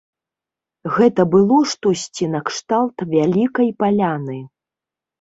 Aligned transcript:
Гэта 0.95 1.21
было 1.35 1.59
штосьці 1.75 2.31
накшталт 2.33 2.97
вялікай 3.15 3.69
паляны. 3.85 4.39